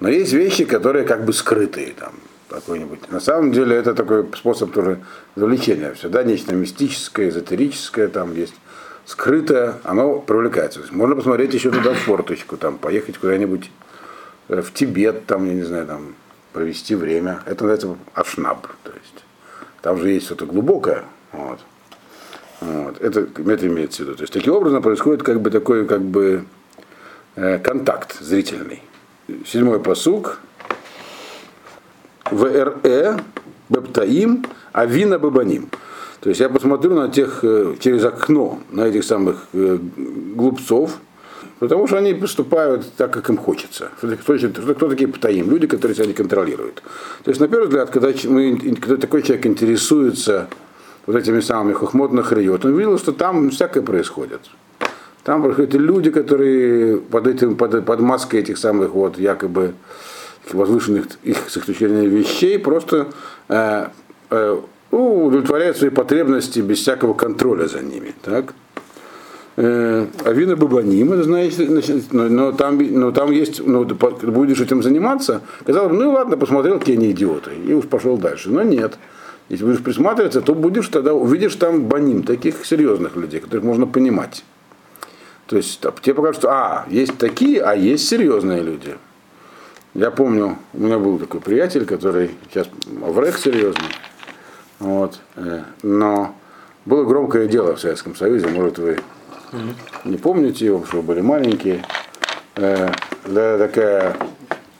[0.00, 2.12] Но есть вещи, которые как бы скрытые там
[2.50, 3.10] какой-нибудь.
[3.10, 5.00] На самом деле это такой способ тоже
[5.36, 5.94] завлечения.
[5.94, 8.54] Всегда нечто мистическое, эзотерическое там есть
[9.06, 10.80] скрытое, оно привлекается.
[10.90, 13.70] можно посмотреть еще туда в форточку, там, поехать куда-нибудь
[14.60, 16.14] в Тибет, там, я не знаю, там,
[16.52, 17.40] провести время.
[17.46, 18.66] Это называется ашнаб.
[18.82, 19.24] То есть
[19.80, 21.04] там же есть что-то глубокое.
[21.32, 21.60] Вот.
[22.60, 23.00] Вот.
[23.00, 24.16] Это, это имеется в виду.
[24.16, 26.44] То есть таким образом происходит как бы такой как бы
[27.34, 28.82] э, контакт зрительный.
[29.46, 30.40] Седьмой посук.
[32.30, 33.18] ВРЭ
[33.68, 35.70] Бептаим Авина Бабаним.
[36.20, 39.78] То есть я посмотрю на тех э, через окно, на этих самых э,
[40.36, 40.98] глупцов,
[41.62, 43.88] потому что они поступают так, как им хочется.
[43.96, 45.48] Кто, кто, кто такие птаим?
[45.48, 46.82] Люди, которые себя не контролируют.
[47.22, 50.48] То есть, на первый взгляд, когда, мы, когда такой человек интересуется
[51.06, 54.40] вот этими самыми хохмотных риот, он видел, что там всякое происходит.
[55.22, 59.74] Там происходят люди, которые под, этим, под, под маской этих самых вот якобы
[60.52, 63.06] возвышенных их с их точки зрения вещей просто
[63.48, 63.86] э,
[64.30, 68.12] э, удовлетворяют свои потребности без всякого контроля за ними.
[68.20, 68.52] Так?
[69.54, 71.68] Э, Авина Бабаним, это знаете,
[72.10, 76.96] но, но, там, но там есть, ну, будешь этим заниматься, сказал, ну ладно, посмотрел, какие
[76.96, 78.50] они идиоты, и уж пошел дальше.
[78.50, 78.98] Но нет.
[79.50, 84.44] Если будешь присматриваться, то будешь тогда увидишь там баним, таких серьезных людей, которых можно понимать.
[85.46, 88.96] То есть тебе покажут, что а, есть такие, а есть серьезные люди.
[89.92, 93.90] Я помню, у меня был такой приятель, который сейчас враг серьезный.
[94.78, 96.34] Вот, э, но
[96.86, 98.98] было громкое дело в Советском Союзе, может вы
[100.04, 101.84] не помните его, что были маленькие.
[102.56, 102.90] Э,
[103.26, 104.16] да, такая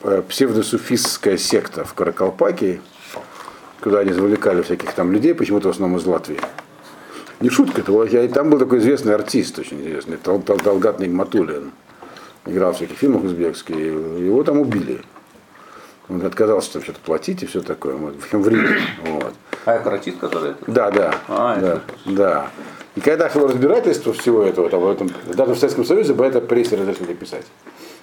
[0.03, 2.81] э, псевдосуфистская секта в Каракалпакии,
[3.81, 6.39] куда они завлекали всяких там людей, почему-то в основном из Латвии.
[7.39, 11.71] Не шутка, это я, там был такой известный артист, очень известный, Талгат Нигматулин.
[12.45, 15.01] Играл в всяких фильмах узбекских, его там убили.
[16.09, 17.95] Он отказался там что-то платить и все такое.
[17.95, 18.81] В общем, в Риме.
[19.05, 19.33] Вот.
[19.65, 21.15] А это артист, который Да, да.
[21.29, 21.81] А, да, это...
[22.05, 22.47] да.
[22.95, 26.41] И когда шло разбирательство всего этого, там, в этом, даже в Советском Союзе бы это
[26.41, 27.45] прессе разрешили писать.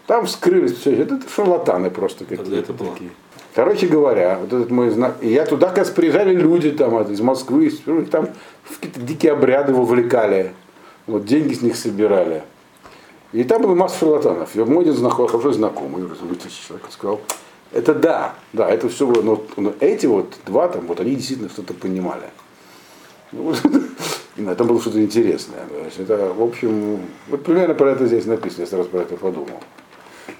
[0.06, 3.10] Там вскрылись все, это шарлатаны просто какие-то такие.
[3.54, 7.70] Короче говоря, вот этот мой знак, и я туда, как приезжали люди там из Москвы,
[8.10, 8.28] там
[8.64, 10.52] в какие-то дикие обряды вовлекали,
[11.06, 12.42] вот деньги с них собирали.
[13.32, 14.54] И там было масса шарлатанов.
[14.56, 16.02] И мой один знакомый, хорошо знакомый,
[16.66, 17.20] человек, сказал,
[17.72, 21.48] это да, да, это все было, но, но эти вот два там, вот они действительно
[21.48, 22.30] что-то понимали.
[24.36, 25.60] Ну, там было что-то интересное.
[25.84, 29.60] Есть это, в общем, вот примерно про это здесь написано, я сразу про это подумал.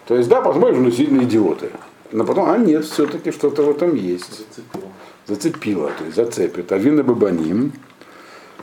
[0.07, 1.71] То есть, да, посмотришь, ну, сильно идиоты.
[2.13, 4.39] Но потом, а нет, все-таки что-то в этом есть.
[4.39, 4.91] Зацепило.
[5.27, 6.73] Зацепило, то есть зацепит.
[6.73, 7.73] Авина Бабаним.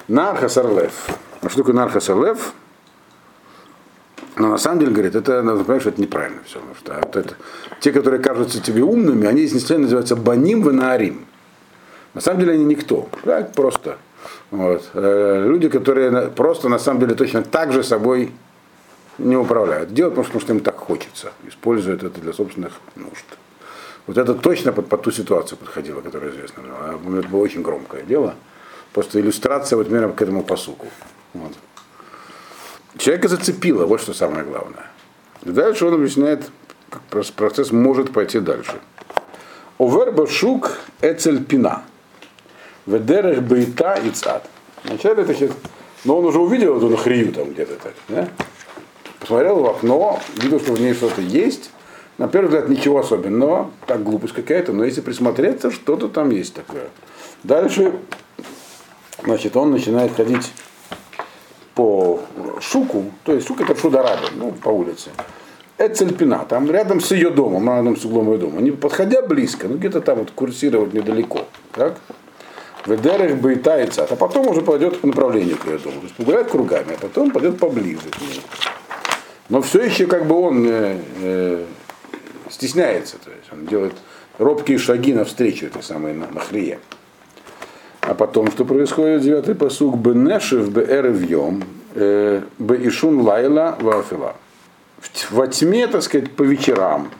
[0.08, 0.94] Нархасарлев.
[1.42, 2.54] А что такое Нархасарлев?
[4.38, 6.60] Но на самом деле, говорит, это, надо понимать, что это неправильно все.
[6.60, 7.36] Потому что вот это,
[7.80, 11.26] те, которые кажутся тебе умными, они изначально называются баним ванаарим.
[12.14, 13.10] На самом деле они никто.
[13.24, 13.98] Да, просто.
[14.52, 14.90] Вот.
[14.94, 18.32] Э, люди, которые просто на самом деле точно так же собой
[19.18, 19.94] не управляют.
[19.94, 21.32] Делают, потому что им так хочется.
[21.48, 23.26] Используют это для собственных нужд.
[24.06, 26.64] Вот это точно под, под ту ситуацию подходило, которая известна.
[27.20, 28.36] Это было очень громкое дело.
[28.94, 30.88] Просто иллюстрация вот примерно к этому посуку.
[31.34, 31.54] Вот.
[32.98, 34.88] Человека зацепило, вот что самое главное.
[35.44, 36.50] И дальше он объясняет,
[36.90, 38.80] как процесс может пойти дальше.
[39.78, 41.84] Оверба шук эцельпина.
[42.88, 44.50] Ведерех бейта и цад.
[44.84, 45.52] Вначале это сейчас,
[46.06, 48.28] но он уже увидел эту нахрию там где-то так, да?
[49.20, 51.72] Посмотрел в окно, видел, что в ней что-то есть.
[52.18, 56.88] На первый взгляд ничего особенного, так глупость какая-то, но если присмотреться, что-то там есть такое.
[57.44, 57.94] Дальше,
[59.24, 60.52] значит, он начинает ходить
[61.76, 62.22] по
[62.60, 65.12] шуку, то есть шук это шудараби, ну, по улице.
[65.78, 68.62] Эцельпина, там рядом с ее домом, рядом с углом ее дома.
[68.62, 71.42] Не подходя близко, ну где-то там вот курсировать недалеко.
[71.74, 71.98] Так?
[72.88, 75.98] Ведерах бейтается, а потом уже пойдет по направлению к ее дому.
[75.98, 78.42] То есть погуляет кругами, а потом пойдет поближе к ней.
[79.50, 81.66] Но все еще как бы он э, э,
[82.50, 83.94] стесняется, то есть он делает
[84.38, 86.80] робкие шаги навстречу этой самой Махрие.
[88.02, 89.22] А потом, что происходит?
[89.22, 89.98] Девятый посуг.
[89.98, 94.36] Бенешев бэр вьем, бе ишун лайла вафила.
[95.30, 97.12] Во тьме, так сказать, по вечерам.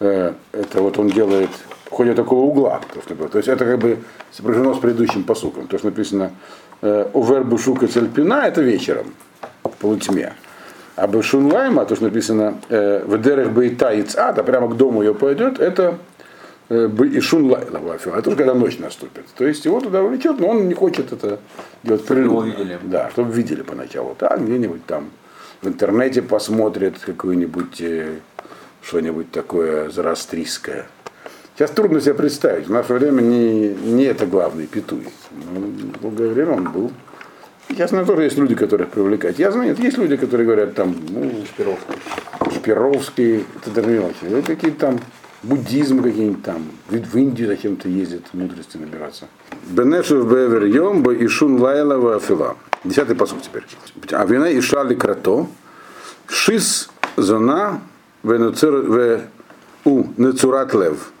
[0.00, 1.50] э, Это вот он делает,
[1.94, 2.80] ходит такого угла.
[2.92, 3.98] То, чтобы- то есть это как бы
[4.32, 5.66] сопряжено с предыдущим посуком.
[5.66, 6.30] То, что написано
[6.82, 9.06] Увер бушука цельпина, это вечером,
[9.62, 10.34] в полутьме.
[10.96, 15.14] А бешун лайма, то, что написано в дерах бейта яйца, да прямо к дому ее
[15.14, 15.98] пойдет, это
[16.68, 18.14] э, бы- и шун лайла вафил.
[18.14, 19.26] Это уже когда ночь наступит.
[19.36, 21.38] То есть его туда влечет, но он не хочет это
[21.82, 22.44] делать прилюдно.
[22.50, 22.78] видели.
[22.82, 24.14] Да, чтобы видели поначалу.
[24.18, 25.10] Так, где-нибудь там
[25.62, 28.14] в интернете посмотрят какое-нибудь э,
[28.82, 30.86] что-нибудь такое зарастрийское.
[31.56, 32.66] Сейчас трудно себе представить.
[32.66, 35.06] В наше время не, не это главный петуй.
[35.52, 36.92] Но в долгое время он был.
[37.68, 39.38] Я знаю, тоже есть люди, которых привлекать.
[39.38, 41.94] Я знаю, нет, есть люди, которые говорят там, ну, Шпировка.
[42.54, 44.30] Шпировский, это даже не очень.
[44.30, 45.00] Ну, какие-то там
[45.44, 49.26] буддизм какие-нибудь там, в в Индию зачем-то ездят, мудрости набираться.
[49.70, 52.56] Бенешев бевер йом бе ишун лайла вафила.
[52.82, 53.64] Десятый посуд теперь.
[54.12, 55.46] А вина и шали крато,
[56.26, 57.80] шис зона
[58.22, 59.20] венуцер ве
[59.84, 61.12] у нецурат лев.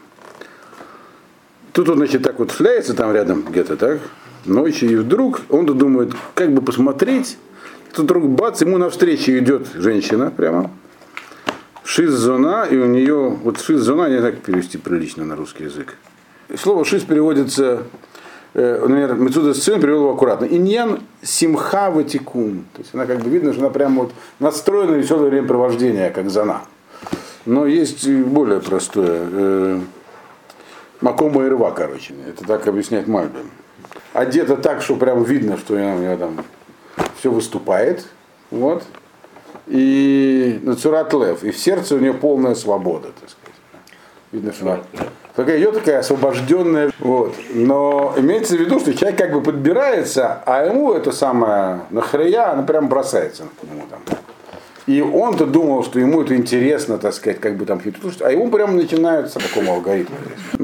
[1.74, 3.98] Тут он, значит, так вот шляется там рядом где-то, так,
[4.44, 7.36] ночью, и вдруг он думает, как бы посмотреть,
[7.92, 10.70] тут вдруг бац, ему навстречу идет женщина прямо,
[11.82, 15.96] шиз-зона, и у нее, вот шиз-зона, не как перевести прилично на русский язык.
[16.56, 17.82] Слово шиз переводится,
[18.54, 20.44] э, например, Мецуда Сцен перевел его аккуратно.
[20.44, 22.66] Иньян симха ватикун.
[22.74, 26.30] То есть она как бы видно, что она прямо вот настроена на веселое времяпровождение, как
[26.30, 26.60] зона.
[27.46, 29.28] Но есть более простое.
[29.32, 29.80] Э,
[31.00, 32.14] Макома и рва, короче.
[32.28, 33.50] Это так объясняет Мальбим.
[34.12, 36.44] Одета так, что прям видно, что у нее там
[37.18, 38.06] все выступает.
[38.50, 38.84] Вот.
[39.66, 41.42] И Нацурат Лев.
[41.42, 43.54] И в сердце у нее полная свобода, так сказать.
[44.32, 44.80] Видно, что она
[45.34, 46.90] такая идет такая освобожденная.
[46.98, 47.34] Вот.
[47.54, 52.62] Но имеется в виду, что человек как бы подбирается, а ему это самое нахрая, она
[52.62, 54.00] прям бросается к нему там.
[54.86, 58.50] И он-то думал, что ему это интересно, так сказать, как бы там слушать, а ему
[58.50, 60.16] прямо начинается такому алгоритму.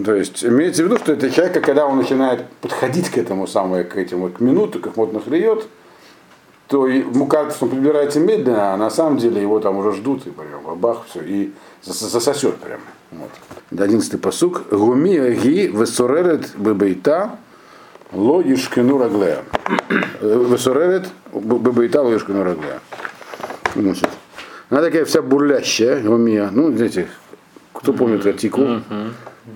[0.05, 3.83] То есть имеется в виду, что это человек, когда он начинает подходить к этому самому,
[3.85, 5.67] к этим вот минутам, как вот нахреет,
[6.69, 10.27] то ему кажется, что он подбирается медленно, а на самом деле его там уже ждут,
[10.27, 11.53] и прям бабах, все, и
[11.83, 12.81] зас- засосет прям.
[13.11, 13.81] Вот.
[13.81, 14.69] Одиннадцатый посук.
[14.71, 17.39] Гуми ги весоререт бебейта
[18.13, 19.45] ло ишкину раглея.
[20.21, 22.81] Весоререт бебейта ло раглея.
[23.75, 24.09] Значит,
[24.69, 26.51] она такая вся бурлящая, гумия.
[26.51, 27.09] Ну, знаете,
[27.73, 28.81] кто помнит артикул?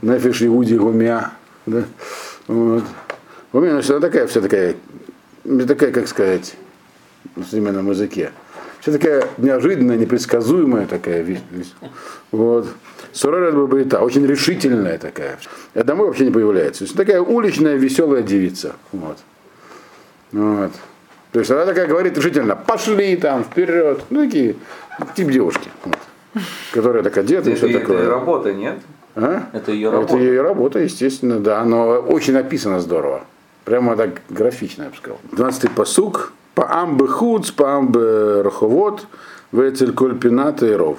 [0.03, 1.33] Нефиш Иуди гумия.
[1.67, 1.85] Да?
[2.47, 2.85] Вот.
[3.53, 4.75] Гумия, значит, она такая вся такая,
[5.45, 6.57] не такая, как сказать,
[7.37, 8.33] на современном языке.
[8.81, 11.41] Вся такая неожиданная, непредсказуемая такая вещь.
[12.31, 12.69] Вот.
[13.13, 15.39] Сурарет Бабайта, очень решительная такая.
[15.75, 16.81] А домой вообще не появляется.
[16.81, 18.75] То есть такая уличная, веселая девица.
[18.93, 19.19] Вот.
[20.33, 20.73] Вот.
[21.35, 24.05] То есть она такая говорит решительно, пошли там, вперед.
[24.11, 24.55] Ну, такие,
[25.17, 25.69] тип девушки.
[25.85, 25.99] Вот.
[26.71, 28.09] Которая так одета, и Это, все это такое.
[28.09, 28.79] работа, нет?
[29.17, 29.49] А?
[29.53, 30.17] Это ее Это работа.
[30.19, 31.65] ее работа, естественно, да.
[31.65, 33.23] Но очень написано здорово.
[33.65, 35.19] Прямо так графично, я бы сказал.
[35.33, 36.33] 12-й посук.
[36.55, 39.05] По амбе хуц, по амбе раховод,
[39.51, 40.99] вецель кольпината и ров.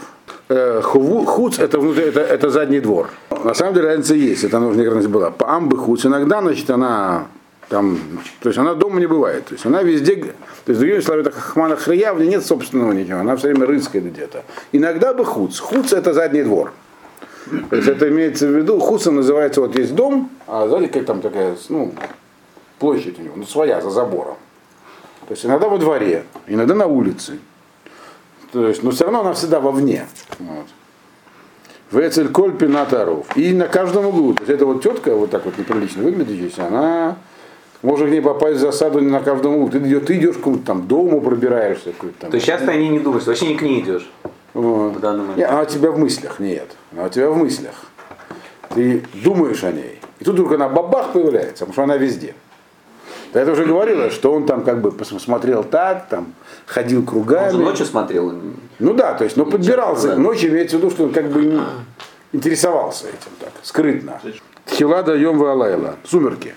[0.49, 3.09] Э, Хуц это, внутри, это, это задний двор.
[3.45, 5.31] На самом деле разница есть, это нужно была.
[5.31, 7.27] По амбе хуц иногда, значит, она
[7.69, 7.99] там,
[8.41, 9.45] то есть она дома не бывает.
[9.45, 10.33] То есть она везде, то
[10.67, 14.05] есть другими словами, это хахмана хрия, в ней нет собственного ничего, она все время рыскает
[14.05, 14.43] где-то.
[14.71, 15.59] Иногда бы хуц.
[15.59, 16.73] Хуц это задний двор.
[17.69, 21.21] То есть это имеется в виду, хусом называется, вот есть дом, а сзади как там
[21.21, 21.93] такая, ну,
[22.79, 24.37] площадь у него, ну, своя, за забором.
[25.27, 27.39] То есть иногда во дворе, иногда на улице.
[28.51, 30.07] То есть, но все равно она всегда вовне.
[30.39, 30.65] Вот.
[31.91, 33.25] Вецель коль пинатаров.
[33.35, 34.33] И на каждом углу.
[34.33, 37.17] То есть эта вот тетка, вот так вот неприлично выглядящая, она
[37.85, 39.69] может к ней попасть в засаду не на каждом углу.
[39.69, 41.91] Ты, идешь- ты идешь к какому-то там дому, пробираешься.
[41.91, 42.31] какой-то Там.
[42.31, 44.09] То есть сейчас ты о ней не думаешь, вообще не к ней идешь.
[44.53, 44.93] Вот.
[44.95, 45.37] в данный момент.
[45.37, 46.75] Не, она у тебя в мыслях, нет.
[46.93, 47.75] Она у тебя в мыслях.
[48.73, 49.99] Ты думаешь о ней.
[50.19, 52.33] И тут вдруг она бабах появляется, потому что она везде.
[53.33, 56.33] Ты это уже говорила, что он там как бы посмотрел так, там
[56.65, 57.63] ходил Он же кругами.
[57.63, 58.33] ночью смотрел.
[58.79, 60.09] Ну да, то есть, но подбирался.
[60.09, 60.15] да.
[60.15, 61.59] Ночью имеется в виду, что он как бы
[62.31, 64.21] интересовался этим так, скрытно.
[64.69, 65.95] Хила даем Алайла.
[66.05, 66.53] Сумерки.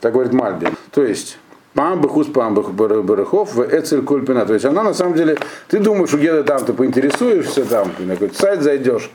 [0.00, 0.76] Так говорит Мальбин.
[0.92, 1.38] То есть,
[1.74, 4.46] пам бахус пам барахов в эцель кульпина.
[4.46, 8.34] То есть она на самом деле, ты думаешь, где-то там ты поинтересуешься, там на какой-то
[8.34, 9.10] сайт зайдешь,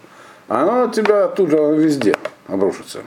[0.47, 2.15] а она у тебя тут же везде
[2.47, 2.99] обрушится.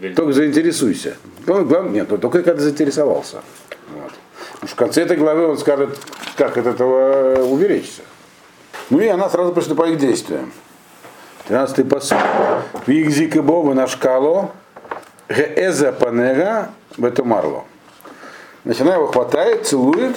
[0.00, 0.14] Ввели.
[0.14, 1.16] Только заинтересуйся.
[1.46, 3.42] Ну, нет, ну, только когда заинтересовался.
[3.94, 4.12] Вот.
[4.62, 5.98] Уж В конце этой главы он скажет,
[6.36, 8.02] как от этого уберечься.
[8.90, 10.52] Ну и она сразу приступает к действиям.
[11.48, 12.18] 13-й посыл.
[12.86, 14.50] Вигзик и бовы на шкалу,
[15.28, 17.64] геэза панега бетумарло.
[18.64, 20.16] Значит, она его хватает, целует,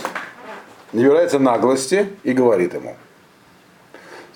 [0.93, 2.95] набирается наглости и говорит ему.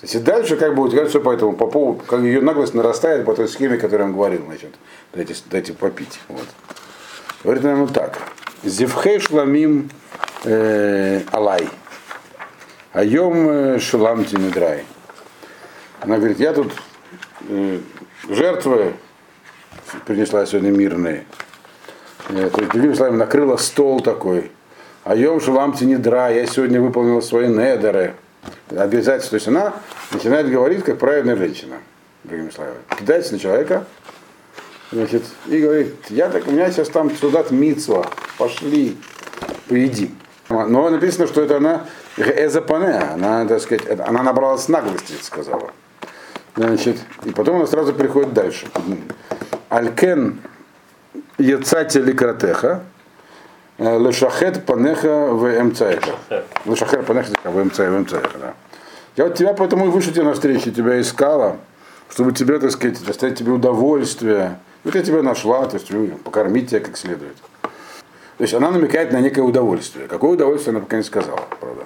[0.02, 3.34] И дальше как бы утекает все по этому, по поводу, как ее наглость нарастает по
[3.34, 4.74] той схеме, которую он говорил, значит,
[5.14, 6.20] дайте, дайте попить.
[6.28, 6.46] Вот.
[7.42, 8.18] Говорит ему так.
[8.62, 9.90] Зевхей шламим
[10.44, 11.68] э, алай.
[12.92, 14.84] Айом э, шулам тимидрай.
[16.00, 16.70] Она говорит, я тут
[17.48, 17.80] э,
[18.28, 18.92] жертвы
[20.06, 21.24] принесла сегодня мирные.
[22.28, 24.50] То есть, другими словами, накрыла стол такой.
[25.04, 26.36] Айом шулам тимидрай.
[26.36, 28.14] Я сегодня выполнила свои недеры.
[28.70, 29.30] Обязательства.
[29.30, 29.74] То есть она
[30.10, 31.76] начинает говорить, как правильная женщина.
[32.24, 32.78] Другими словами.
[32.98, 33.84] Кидается на человека,
[34.94, 38.06] Значит, и говорит, я так, у меня сейчас там сюда мицва,
[38.38, 38.96] пошли,
[39.68, 40.16] поедим.
[40.48, 45.72] Но написано, что это она эзапане, она, так сказать, она набралась наглости, сказала.
[46.54, 48.66] Значит, и потом она сразу приходит дальше.
[49.68, 50.38] Алькен
[51.38, 52.82] яцати ликратеха,
[53.78, 56.12] э, лешахет панеха в эмцаеха.
[56.66, 58.54] Лешахер панеха в эмцаеха, в эмцаеха, да.
[59.16, 61.58] Я вот тебя поэтому и вышел тебе навстречу, тебя искала,
[62.10, 64.58] чтобы тебе, так сказать, доставить тебе удовольствие.
[64.82, 67.36] Вот я тебя нашла, то есть ну, покормить тебя как следует.
[67.62, 70.08] То есть она намекает на некое удовольствие.
[70.08, 71.84] Какое удовольствие, она пока не сказала, правда.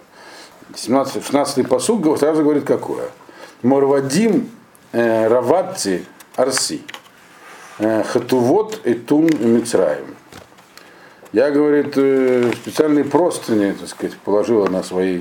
[0.74, 3.04] 17, 16 посуд сразу говорит какое.
[3.62, 4.50] Морвадим
[4.92, 6.04] э, раватти
[6.36, 6.82] арси.
[7.78, 10.16] Э, хатувот и тун мицраем.
[11.32, 15.20] Я, говорит, э, специальные простыни, так сказать, положила на свои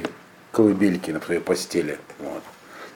[0.51, 1.99] колыбельки, на своей постели.
[2.19, 2.41] Вот.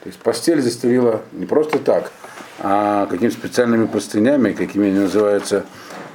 [0.02, 2.10] То есть постель застелила не просто так,
[2.58, 5.64] а какими-то специальными простынями, какими они называются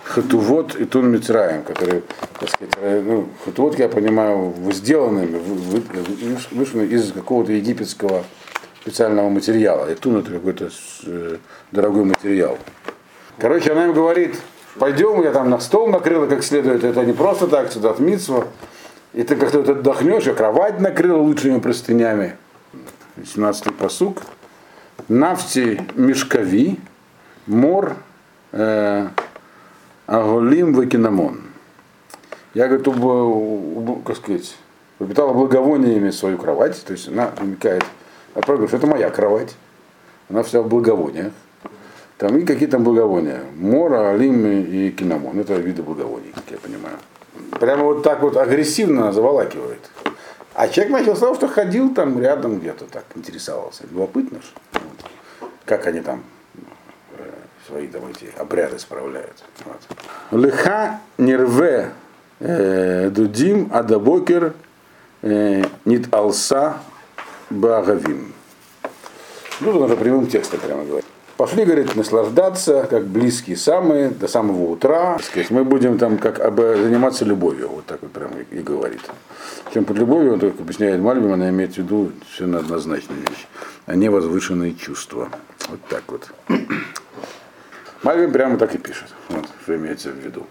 [0.03, 2.01] хатувот и тун мицраем, которые,
[2.39, 8.25] так сказать, э, ну, хатувот, я понимаю, сделанными, вы- вы- вышли из какого-то египетского
[8.81, 9.89] специального материала.
[9.89, 10.69] И тун это какой-то
[11.71, 12.57] дорогой материал.
[13.39, 14.36] Короче, она им говорит,
[14.80, 18.45] пойдем, я там на стол накрыла как следует, это не просто так, сюда от митсва.
[19.13, 22.36] И ты как-то вот отдохнешь, я кровать накрыла лучшими простынями.
[23.17, 24.21] 17-й посук.
[25.08, 26.80] Нафти мешкови,
[27.45, 27.95] мор
[28.52, 29.08] э,
[30.08, 31.41] аголим вакинамон.
[32.54, 34.56] Я, говорит, уб, уб- как сказать,
[34.97, 37.86] пропитала благовониями свою кровать, то есть она намекает,
[38.34, 39.56] а правда, что это моя кровать,
[40.30, 41.32] она вся в благовониях.
[42.17, 43.41] Там и какие там благовония.
[43.56, 45.39] Мора, алим и кинамон.
[45.39, 46.97] Это виды благовоний, как я понимаю.
[47.60, 49.89] Прямо вот так вот агрессивно заволакивает.
[50.56, 53.84] А человек начал с что ходил там рядом где-то так, интересовался.
[53.91, 54.45] Любопытно ж.
[54.73, 55.12] Вот.
[55.65, 56.23] Как они там
[57.12, 57.32] э,
[57.67, 59.43] свои там эти обряды справляют.
[59.65, 60.41] Вот.
[60.41, 61.91] Леха нерве
[62.39, 64.53] э, дудим адабокер
[65.21, 66.80] э, нит алса
[67.51, 68.34] багавим.
[69.60, 71.07] Ну, уже прямым текстом прямо говорит.
[71.38, 75.19] Пошли, говорит, наслаждаться, как близкие самые, до самого утра.
[75.21, 77.69] Сказать, мы будем там как об- заниматься любовью.
[77.69, 79.02] Вот так вот прямо и, и говорит.
[79.71, 83.45] Чем под любовью, он только объясняет Мальбим, она имеет в виду все однозначную вещь,
[83.86, 85.30] а не возвышенные чувства.
[85.69, 86.28] Вот так вот.
[88.02, 90.47] Мальбим прямо так и пишет, вот, что имеется в виду.